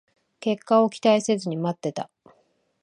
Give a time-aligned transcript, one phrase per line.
[0.39, 2.09] 結果を期待せずに待ってた